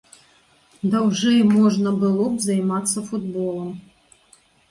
Даўжэй 0.93 1.35
можна 1.57 1.89
было 2.05 2.25
б 2.37 2.45
займацца 2.47 2.99
футболам. 3.09 3.69